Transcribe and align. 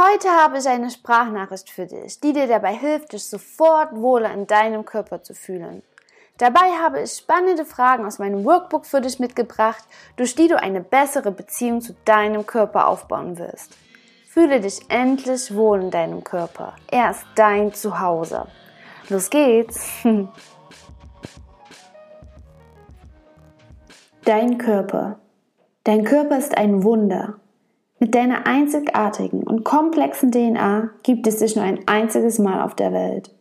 Heute 0.00 0.28
habe 0.28 0.58
ich 0.58 0.68
eine 0.68 0.92
Sprachnachricht 0.92 1.70
für 1.70 1.86
dich, 1.86 2.20
die 2.20 2.32
dir 2.32 2.46
dabei 2.46 2.72
hilft, 2.72 3.14
dich 3.14 3.24
sofort 3.24 3.96
wohler 3.96 4.32
in 4.32 4.46
deinem 4.46 4.84
Körper 4.84 5.24
zu 5.24 5.34
fühlen. 5.34 5.82
Dabei 6.36 6.70
habe 6.80 7.00
ich 7.00 7.10
spannende 7.14 7.64
Fragen 7.64 8.06
aus 8.06 8.20
meinem 8.20 8.44
Workbook 8.44 8.86
für 8.86 9.00
dich 9.00 9.18
mitgebracht, 9.18 9.82
durch 10.14 10.36
die 10.36 10.46
du 10.46 10.56
eine 10.56 10.82
bessere 10.82 11.32
Beziehung 11.32 11.80
zu 11.80 11.96
deinem 12.04 12.46
Körper 12.46 12.86
aufbauen 12.86 13.38
wirst. 13.38 13.76
Fühle 14.28 14.60
dich 14.60 14.88
endlich 14.88 15.52
wohl 15.52 15.80
in 15.80 15.90
deinem 15.90 16.22
Körper. 16.22 16.76
Er 16.92 17.10
ist 17.10 17.26
dein 17.34 17.74
Zuhause. 17.74 18.46
Los 19.08 19.28
geht's! 19.30 19.84
Dein 24.24 24.58
Körper. 24.58 25.18
Dein 25.82 26.04
Körper 26.04 26.38
ist 26.38 26.56
ein 26.56 26.84
Wunder. 26.84 27.40
Mit 28.00 28.14
deiner 28.14 28.46
einzigartigen 28.46 29.42
und 29.42 29.64
komplexen 29.64 30.30
DNA 30.30 30.90
gibt 31.02 31.26
es 31.26 31.38
dich 31.38 31.56
nur 31.56 31.64
ein 31.64 31.80
einziges 31.86 32.38
Mal 32.38 32.62
auf 32.62 32.76
der 32.76 32.92
Welt. 32.92 33.34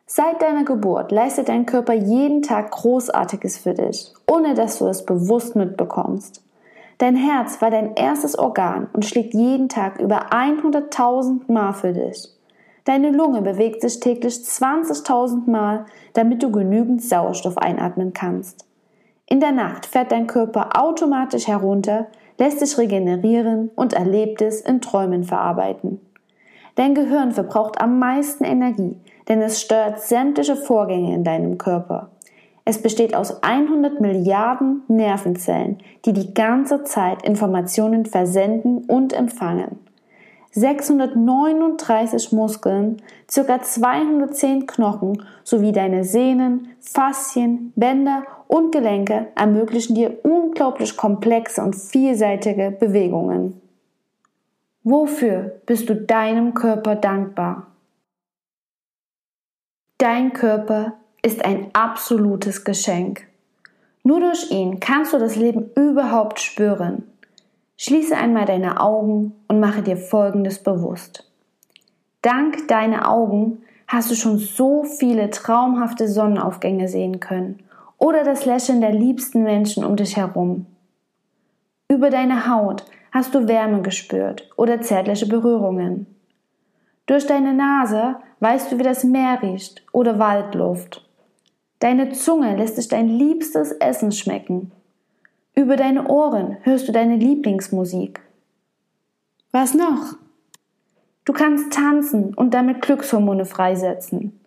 Seit 0.07 0.43
deiner 0.43 0.65
Geburt 0.65 1.13
leistet 1.13 1.49
dein 1.49 1.65
Körper 1.65 1.95
jeden 1.95 2.43
Tag 2.43 2.73
Großartiges 2.73 3.59
für 3.59 3.75
dich, 3.75 4.13
ohne 4.31 4.55
dass 4.55 4.79
du 4.79 4.87
es 4.87 5.07
bewusst 5.07 5.57
mitbekommst. 5.57 6.43
Dein 6.99 7.17
Herz 7.17 7.63
war 7.63 7.71
dein 7.71 7.95
erstes 7.95 8.39
Organ 8.39 8.89
und 8.93 9.05
schlägt 9.05 9.35
jeden 9.35 9.69
Tag 9.69 10.01
über 10.01 10.33
100.000 10.33 11.51
Mal 11.51 11.73
für 11.73 11.93
dich. 11.93 12.36
Deine 12.87 13.11
Lunge 13.11 13.43
bewegt 13.43 13.81
sich 13.81 13.99
täglich 13.99 14.35
20.000 14.35 15.51
Mal, 15.51 15.87
damit 16.13 16.45
du 16.45 16.53
genügend 16.53 17.03
Sauerstoff 17.03 17.59
einatmen 17.59 18.13
kannst. 18.13 18.65
In 19.29 19.41
der 19.41 19.51
Nacht 19.51 19.87
fährt 19.87 20.13
dein 20.13 20.29
Körper 20.29 20.81
automatisch 20.81 21.49
herunter, 21.49 22.07
lässt 22.39 22.61
sich 22.61 22.79
regenerieren 22.79 23.73
und 23.75 23.93
Erlebtes 23.93 24.61
in 24.61 24.81
Träumen 24.81 25.25
verarbeiten. 25.25 26.01
Dein 26.77 26.95
Gehirn 26.95 27.33
verbraucht 27.33 27.81
am 27.81 27.99
meisten 27.99 28.45
Energie, 28.45 28.97
denn 29.29 29.43
es 29.43 29.61
steuert 29.61 30.01
sämtliche 30.01 30.55
Vorgänge 30.55 31.13
in 31.13 31.25
deinem 31.25 31.59
Körper. 31.59 32.11
Es 32.65 32.81
besteht 32.81 33.17
aus 33.17 33.43
100 33.43 34.01
Milliarden 34.01 34.83
Nervenzellen, 34.87 35.79
die 36.05 36.13
die 36.13 36.35
ganze 36.35 36.85
Zeit 36.85 37.25
Informationen 37.25 38.07
versenden 38.07 38.85
und 38.85 39.13
empfangen. 39.13 39.81
639 40.57 42.33
Muskeln, 42.33 43.03
ca. 43.31 43.63
210 43.63 44.67
Knochen 44.67 45.23
sowie 45.45 45.71
deine 45.71 46.03
Sehnen, 46.03 46.69
Faszien, 46.81 47.75
Bänder 47.77 48.23
und 48.49 48.73
Gelenke 48.73 49.29
ermöglichen 49.35 49.95
dir 49.95 50.25
unglaublich 50.25 50.97
komplexe 50.97 51.63
und 51.63 51.77
vielseitige 51.77 52.71
Bewegungen. 52.71 53.61
Wofür 54.83 55.61
bist 55.67 55.91
du 55.91 55.95
deinem 55.95 56.55
Körper 56.55 56.95
dankbar? 56.95 57.67
Dein 59.99 60.33
Körper 60.33 60.95
ist 61.21 61.45
ein 61.45 61.69
absolutes 61.75 62.65
Geschenk. 62.65 63.27
Nur 64.05 64.21
durch 64.21 64.51
ihn 64.51 64.81
kannst 64.81 65.13
du 65.13 65.19
das 65.19 65.37
Leben 65.37 65.71
überhaupt 65.75 66.41
spüren. 66.41 67.03
Schließe 67.79 68.17
einmal 68.17 68.47
deine 68.47 68.81
Augen 68.81 69.35
und 69.49 69.61
mache 69.61 69.83
dir 69.83 69.99
Folgendes 69.99 70.63
bewusst. 70.63 71.31
Dank 72.23 72.69
deiner 72.69 73.11
Augen 73.11 73.59
hast 73.87 74.11
du 74.11 74.15
schon 74.15 74.39
so 74.39 74.85
viele 74.85 75.31
traumhafte 75.31 76.09
Sonnenaufgänge 76.09 76.89
sehen 76.89 77.21
können 77.21 77.63
oder 77.99 78.25
das 78.25 78.47
Lächeln 78.47 78.81
der 78.81 78.93
liebsten 78.93 79.43
Menschen 79.43 79.85
um 79.85 79.97
dich 79.97 80.17
herum. 80.17 80.67
Über 81.89 82.11
deine 82.11 82.51
Haut 82.51 82.85
hast 83.13 83.35
du 83.35 83.47
Wärme 83.47 83.83
gespürt 83.83 84.51
oder 84.57 84.81
zärtliche 84.81 85.27
Berührungen. 85.27 86.07
Durch 87.05 87.27
deine 87.27 87.53
Nase 87.53 88.17
weißt 88.41 88.73
du, 88.73 88.79
wie 88.79 88.83
das 88.83 89.05
Meer 89.05 89.41
riecht 89.43 89.85
oder 89.93 90.19
Waldluft. 90.19 91.07
Deine 91.79 92.11
Zunge 92.13 92.57
lässt 92.57 92.79
dich 92.79 92.89
dein 92.89 93.09
liebstes 93.09 93.73
Essen 93.73 94.13
schmecken 94.13 94.73
über 95.57 95.77
deine 95.77 96.07
Ohren 96.09 96.59
hörst 96.63 96.87
du 96.87 96.93
deine 96.93 97.17
Lieblingsmusik. 97.17 98.21
Was 99.51 99.75
noch? 99.75 100.17
Du 101.25 101.33
kannst 101.33 101.73
tanzen 101.73 102.35
und 102.35 102.55
damit 102.55 102.83
Glückshormone 102.83 103.47
freisetzen. 103.47 104.39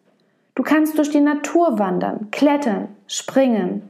Du 0.55 0.63
kannst 0.63 0.97
durch 0.97 1.09
die 1.09 1.19
Natur 1.19 1.79
wandern, 1.79 2.31
klettern, 2.31 2.89
springen. 3.07 3.89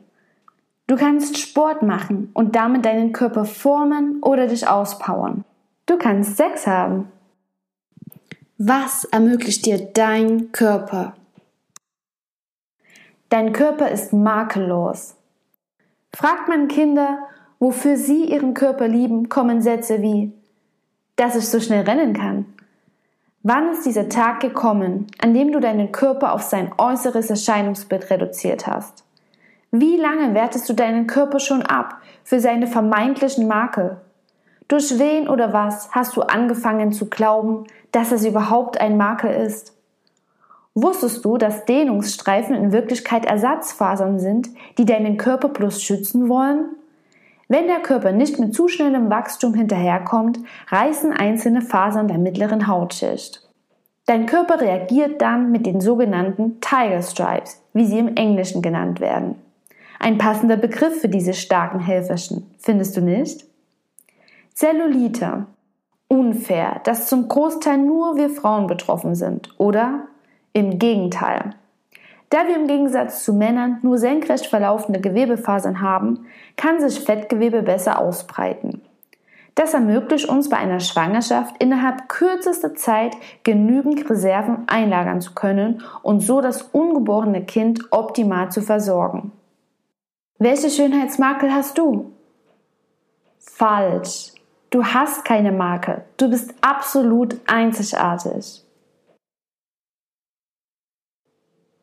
Du 0.88 0.96
kannst 0.96 1.38
Sport 1.38 1.84
machen 1.84 2.32
und 2.34 2.56
damit 2.56 2.86
deinen 2.86 3.12
Körper 3.12 3.46
formen 3.46 4.24
oder 4.24 4.48
dich 4.48 4.68
auspowern. 4.68 5.44
Du 5.86 5.98
kannst 5.98 6.38
Sex 6.38 6.66
haben. 6.66 7.12
Was 8.58 9.04
ermöglicht 9.06 9.66
dir 9.66 9.80
dein 9.94 10.52
Körper? 10.52 11.16
Dein 13.30 13.54
Körper 13.54 13.90
ist 13.90 14.14
makellos. 14.14 15.16
Fragt 16.20 16.50
man 16.50 16.68
Kinder, 16.68 17.20
wofür 17.60 17.96
sie 17.96 18.26
ihren 18.26 18.54
Körper 18.54 18.90
lieben, 18.90 19.30
kommen 19.30 19.62
Sätze 19.62 20.02
wie, 20.02 20.34
dass 21.16 21.38
ich 21.38 21.48
so 21.48 21.62
schnell 21.62 21.86
rennen 21.86 22.12
kann. 22.12 22.46
Wann 23.42 23.72
ist 23.72 23.86
dieser 23.86 24.10
Tag 24.10 24.42
gekommen, 24.42 25.08
an 25.22 25.34
dem 25.34 25.54
du 25.54 25.62
deinen 25.62 25.94
Körper 25.94 26.34
auf 26.34 26.42
sein 26.42 26.74
äußeres 26.78 27.30
Erscheinungsbild 27.30 28.10
reduziert 28.10 28.68
hast? 28.68 29.06
Wie 29.72 29.96
lange 29.96 30.34
wertest 30.34 30.68
du 30.68 30.74
deinen 30.74 31.08
Körper 31.08 31.40
schon 31.40 31.62
ab 31.62 32.02
für 32.26 32.42
seine 32.42 32.68
vermeintlichen 32.68 33.48
Makel? 33.48 34.02
Durch 34.68 35.00
wen 35.00 35.30
oder 35.30 35.54
was 35.54 35.90
hast 35.94 36.18
du 36.18 36.24
angefangen 36.24 36.92
zu 36.92 37.10
glauben, 37.10 37.64
dass 37.94 38.12
es 38.12 38.26
überhaupt 38.26 38.82
ein 38.82 38.98
Makel 38.98 39.32
ist? 39.32 39.74
Wusstest 40.76 41.26
du, 41.26 41.38
dass 41.38 41.66
Dehnungsstreifen 41.66 42.56
in 42.56 42.72
Wirklichkeit 42.72 43.26
Ersatzfasern 43.26 44.20
sind, 44.20 44.50
die 44.78 44.86
deinen 44.86 45.18
Körper 45.18 45.50
bloß 45.50 45.82
schützen 45.82 46.30
wollen? 46.30 46.66
Wenn 47.48 47.68
der 47.68 47.80
Körper 47.80 48.12
nicht 48.12 48.38
mit 48.40 48.54
zu 48.54 48.68
schnellem 48.68 49.10
Wachstum 49.10 49.56
hinterherkommt, 49.56 50.40
reißen 50.68 51.12
einzelne 51.12 51.62
Fasern 51.62 52.08
der 52.08 52.20
mittleren 52.20 52.68
Hautschicht. 52.68 53.50
Dein 54.06 54.28
Körper 54.28 54.62
reagiert 54.62 55.22
dann 55.22 55.52
mit 55.52 55.66
den 55.66 55.82
sogenannten 55.82 56.62
Tiger 56.62 57.02
Stripes, 57.02 57.62
wie 57.74 57.86
sie 57.86 58.00
im 58.00 58.16
Englischen 58.16 58.62
genannt 58.62 59.00
werden. 59.00 59.36
Ein 60.00 60.18
passender 60.18 60.58
Begriff 60.58 61.02
für 61.02 61.10
diese 61.10 61.34
starken 61.34 61.80
Helferchen, 61.80 62.50
findest 62.58 62.96
du 62.96 63.02
nicht? 63.02 63.46
Zellulite. 64.54 65.46
Unfair, 66.08 66.82
dass 66.86 67.08
zum 67.08 67.28
Großteil 67.28 67.78
nur 67.78 68.16
wir 68.16 68.30
Frauen 68.30 68.66
betroffen 68.66 69.14
sind, 69.14 69.54
oder? 69.60 70.08
Im 70.54 70.80
Gegenteil. 70.80 71.56
Da 72.30 72.48
wir 72.48 72.56
im 72.56 72.68
Gegensatz 72.68 73.24
zu 73.24 73.34
Männern 73.34 73.80
nur 73.82 73.98
senkrecht 73.98 74.46
verlaufende 74.46 75.02
Gewebefasern 75.02 75.82
haben, 75.82 76.28
kann 76.58 76.80
sich 76.80 77.00
Fettgewebe 77.00 77.64
besser 77.64 78.00
ausbreiten. 78.00 78.82
Das 79.56 79.74
ermöglicht 79.74 80.30
uns 80.30 80.48
bei 80.48 80.58
einer 80.58 80.80
Schwangerschaft 80.80 81.56
innerhalb 81.60 82.08
kürzester 82.08 82.76
Zeit 82.76 83.14
genügend 83.44 84.10
Reserven 84.10 84.64
einlagern 84.68 85.22
zu 85.22 85.34
können 85.34 85.84
und 86.02 86.22
so 86.22 86.40
das 86.40 86.62
ungeborene 86.62 87.44
Kind 87.44 87.82
optimal 87.92 88.52
zu 88.52 88.62
versorgen. 88.62 89.32
Welche 90.38 90.70
Schönheitsmakel 90.70 91.54
hast 91.54 91.78
du? 91.78 92.14
Falsch. 93.40 94.32
Du 94.70 94.86
hast 94.86 95.26
keine 95.26 95.52
Makel. 95.52 96.06
Du 96.16 96.30
bist 96.30 96.54
absolut 96.62 97.36
einzigartig. 97.48 98.64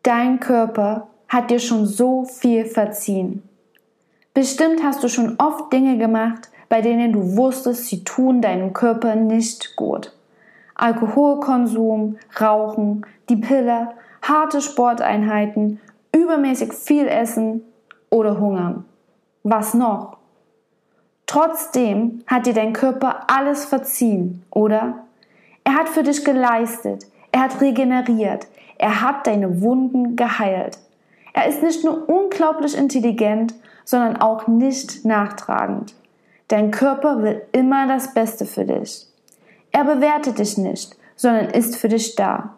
Dein 0.06 0.38
Körper 0.38 1.08
hat 1.26 1.50
dir 1.50 1.58
schon 1.58 1.84
so 1.84 2.24
viel 2.26 2.64
verziehen. 2.64 3.42
Bestimmt 4.34 4.84
hast 4.84 5.02
du 5.02 5.08
schon 5.08 5.34
oft 5.38 5.72
Dinge 5.72 5.98
gemacht, 5.98 6.48
bei 6.68 6.80
denen 6.80 7.12
du 7.12 7.36
wusstest, 7.36 7.88
sie 7.88 8.04
tun 8.04 8.40
deinem 8.40 8.72
Körper 8.72 9.16
nicht 9.16 9.74
gut. 9.74 10.12
Alkoholkonsum, 10.76 12.18
Rauchen, 12.40 13.04
die 13.28 13.34
Pille, 13.34 13.88
harte 14.22 14.60
Sporteinheiten, 14.60 15.80
übermäßig 16.14 16.72
viel 16.72 17.08
Essen 17.08 17.62
oder 18.08 18.38
Hungern. 18.38 18.84
Was 19.42 19.74
noch? 19.74 20.18
Trotzdem 21.26 22.22
hat 22.28 22.46
dir 22.46 22.54
dein 22.54 22.74
Körper 22.74 23.24
alles 23.26 23.64
verziehen, 23.64 24.44
oder? 24.52 25.04
Er 25.64 25.74
hat 25.74 25.88
für 25.88 26.04
dich 26.04 26.24
geleistet, 26.24 27.08
er 27.36 27.42
hat 27.42 27.60
regeneriert, 27.60 28.46
er 28.78 29.02
hat 29.02 29.26
deine 29.26 29.60
Wunden 29.60 30.16
geheilt. 30.16 30.78
Er 31.34 31.46
ist 31.46 31.62
nicht 31.62 31.84
nur 31.84 32.08
unglaublich 32.08 32.74
intelligent, 32.74 33.54
sondern 33.84 34.16
auch 34.16 34.46
nicht 34.46 35.04
nachtragend. 35.04 35.94
Dein 36.48 36.70
Körper 36.70 37.22
will 37.22 37.42
immer 37.52 37.86
das 37.86 38.14
Beste 38.14 38.46
für 38.46 38.64
dich. 38.64 39.06
Er 39.70 39.84
bewertet 39.84 40.38
dich 40.38 40.56
nicht, 40.56 40.96
sondern 41.14 41.50
ist 41.50 41.76
für 41.76 41.88
dich 41.88 42.14
da. 42.14 42.54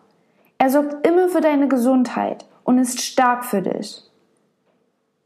Er 0.58 0.70
sorgt 0.70 1.04
immer 1.04 1.28
für 1.28 1.40
deine 1.40 1.66
Gesundheit 1.66 2.46
und 2.62 2.78
ist 2.78 3.00
stark 3.00 3.44
für 3.44 3.62
dich. 3.62 4.04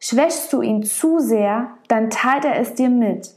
Schwächst 0.01 0.51
du 0.55 0.63
ihn 0.63 0.83
zu 0.83 1.19
sehr, 1.19 1.73
dann 1.89 2.09
teilt 2.09 2.47
er 2.47 2.59
es 2.59 2.73
dir 2.73 2.89
mit. 2.89 3.31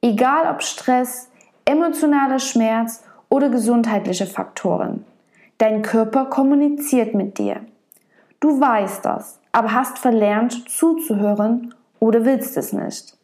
Egal 0.00 0.50
ob 0.50 0.62
Stress, 0.62 1.28
emotionaler 1.66 2.38
Schmerz 2.38 3.04
oder 3.28 3.50
gesundheitliche 3.50 4.24
Faktoren. 4.24 5.04
Dein 5.58 5.82
Körper 5.82 6.26
kommuniziert 6.26 7.14
mit 7.14 7.38
dir. 7.38 7.60
Du 8.40 8.60
weißt 8.60 9.04
das, 9.04 9.40
aber 9.52 9.72
hast 9.72 9.98
verlernt 9.98 10.68
zuzuhören 10.68 11.74
oder 11.98 12.24
willst 12.24 12.56
es 12.56 12.72
nicht. 12.72 13.16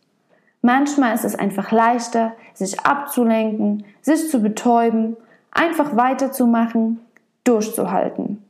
Manchmal 0.63 1.15
ist 1.15 1.25
es 1.25 1.35
einfach 1.35 1.73
leichter, 1.73 2.33
sich 2.55 2.81
abzulenken, 2.81 3.85
sich 4.01 4.31
zu 4.31 4.41
betäuben, 4.41 5.17
einfach 5.51 5.97
weiterzumachen, 5.97 7.01
durchzuhalten. 7.45 8.43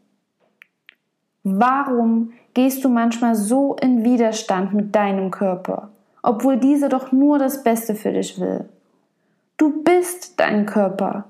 Warum 1.43 2.32
gehst 2.55 2.84
du 2.84 2.88
manchmal 2.88 3.34
so 3.34 3.75
in 3.81 4.05
Widerstand 4.05 4.75
mit 4.75 4.94
deinem 4.94 5.32
Körper, 5.32 5.88
obwohl 6.23 6.58
dieser 6.58 6.88
doch 6.88 7.11
nur 7.11 7.38
das 7.38 7.64
Beste 7.64 7.96
für 7.96 8.12
dich 8.12 8.38
will? 8.38 8.69
Du 9.56 9.82
bist 9.82 10.38
dein 10.38 10.67
Körper. 10.67 11.25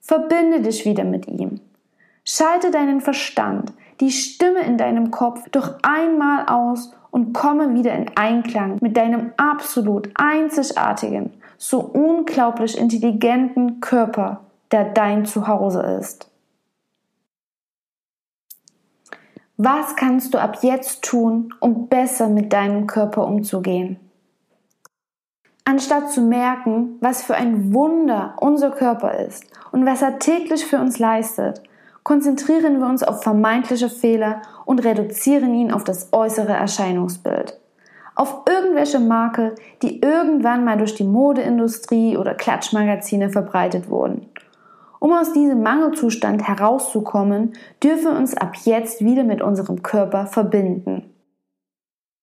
Verbinde 0.00 0.60
dich 0.60 0.84
wieder 0.84 1.04
mit 1.04 1.26
ihm. 1.26 1.60
Schalte 2.28 2.72
deinen 2.72 3.00
Verstand, 3.00 3.72
die 4.00 4.10
Stimme 4.10 4.60
in 4.60 4.76
deinem 4.76 5.12
Kopf 5.12 5.48
doch 5.50 5.78
einmal 5.82 6.46
aus 6.46 6.92
und 7.12 7.32
komme 7.32 7.72
wieder 7.72 7.94
in 7.94 8.10
Einklang 8.16 8.78
mit 8.80 8.96
deinem 8.96 9.32
absolut 9.36 10.10
einzigartigen, 10.16 11.32
so 11.56 11.80
unglaublich 11.80 12.76
intelligenten 12.76 13.80
Körper, 13.80 14.40
der 14.72 14.92
dein 14.92 15.24
Zuhause 15.24 15.82
ist. 15.82 16.28
Was 19.56 19.94
kannst 19.94 20.34
du 20.34 20.38
ab 20.38 20.58
jetzt 20.62 21.02
tun, 21.02 21.54
um 21.60 21.88
besser 21.88 22.28
mit 22.28 22.52
deinem 22.52 22.88
Körper 22.88 23.24
umzugehen? 23.24 24.00
Anstatt 25.64 26.10
zu 26.10 26.20
merken, 26.20 26.96
was 27.00 27.22
für 27.22 27.36
ein 27.36 27.72
Wunder 27.72 28.34
unser 28.40 28.70
Körper 28.70 29.16
ist 29.18 29.44
und 29.70 29.86
was 29.86 30.02
er 30.02 30.18
täglich 30.18 30.66
für 30.66 30.78
uns 30.78 30.98
leistet, 30.98 31.62
konzentrieren 32.06 32.78
wir 32.78 32.86
uns 32.86 33.02
auf 33.02 33.24
vermeintliche 33.24 33.88
Fehler 33.88 34.40
und 34.64 34.84
reduzieren 34.84 35.52
ihn 35.54 35.72
auf 35.72 35.82
das 35.82 36.12
äußere 36.12 36.52
Erscheinungsbild. 36.52 37.58
Auf 38.14 38.42
irgendwelche 38.48 39.00
Makel, 39.00 39.56
die 39.82 40.00
irgendwann 40.02 40.64
mal 40.64 40.78
durch 40.78 40.94
die 40.94 41.02
Modeindustrie 41.02 42.16
oder 42.16 42.34
Klatschmagazine 42.34 43.30
verbreitet 43.30 43.90
wurden. 43.90 44.28
Um 45.00 45.12
aus 45.12 45.32
diesem 45.32 45.64
Mangelzustand 45.64 46.46
herauszukommen, 46.46 47.54
dürfen 47.82 48.04
wir 48.04 48.16
uns 48.16 48.36
ab 48.36 48.54
jetzt 48.62 49.04
wieder 49.04 49.24
mit 49.24 49.42
unserem 49.42 49.82
Körper 49.82 50.26
verbinden. 50.26 51.12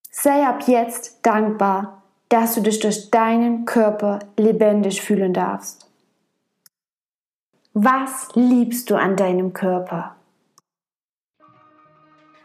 Sei 0.10 0.48
ab 0.48 0.64
jetzt 0.66 1.20
dankbar, 1.24 2.04
dass 2.30 2.56
du 2.56 2.62
dich 2.62 2.80
durch 2.80 3.12
deinen 3.12 3.66
Körper 3.66 4.20
lebendig 4.38 5.02
fühlen 5.02 5.34
darfst. 5.34 5.93
Was 7.76 8.28
liebst 8.36 8.92
du 8.92 8.96
an 8.96 9.16
deinem 9.16 9.52
Körper? 9.52 10.16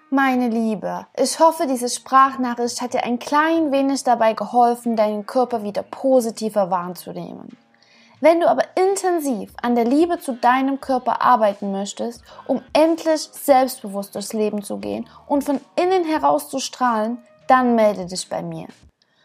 Meine 0.08 0.48
Liebe, 0.48 1.06
ich 1.18 1.38
hoffe, 1.38 1.66
diese 1.66 1.90
Sprachnachricht 1.90 2.80
hat 2.80 2.94
dir 2.94 3.04
ein 3.04 3.18
klein 3.18 3.70
wenig 3.70 4.04
dabei 4.04 4.32
geholfen, 4.32 4.96
deinen 4.96 5.26
Körper 5.26 5.62
wieder 5.62 5.82
positiver 5.82 6.70
wahrzunehmen. 6.70 7.58
Wenn 8.22 8.40
du 8.40 8.48
aber 8.48 8.64
intensiv 8.74 9.52
an 9.60 9.74
der 9.74 9.84
Liebe 9.84 10.18
zu 10.18 10.32
deinem 10.32 10.80
Körper 10.80 11.20
arbeiten 11.20 11.72
möchtest, 11.72 12.22
um 12.46 12.62
endlich 12.72 13.28
selbstbewusst 13.30 14.14
durchs 14.14 14.32
Leben 14.32 14.62
zu 14.62 14.78
gehen 14.78 15.06
und 15.26 15.44
von 15.44 15.60
innen 15.76 16.04
heraus 16.06 16.48
zu 16.48 16.58
strahlen, 16.58 17.18
dann 17.48 17.74
melde 17.74 18.06
dich 18.06 18.30
bei 18.30 18.42
mir. 18.42 18.68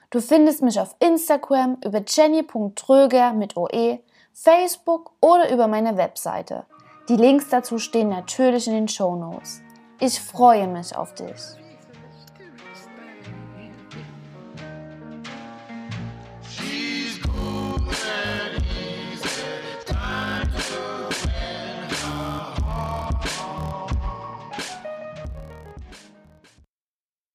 Du 0.09 0.19
findest 0.19 0.63
mich 0.63 0.77
auf 0.81 0.97
Instagram 0.99 1.77
über 1.85 2.01
jenny.tröger 2.05 3.31
mit 3.31 3.55
OE 3.55 3.99
Facebook 4.33 5.11
oder 5.21 5.51
über 5.51 5.67
meine 5.67 5.95
Webseite. 5.95 6.65
Die 7.07 7.15
Links 7.15 7.49
dazu 7.49 7.77
stehen 7.77 8.09
natürlich 8.09 8.67
in 8.67 8.73
den 8.73 8.87
Show 8.87 9.15
Notes. 9.15 9.61
Ich 9.99 10.19
freue 10.19 10.67
mich 10.67 10.95
auf 10.95 11.13
dich. 11.13 11.62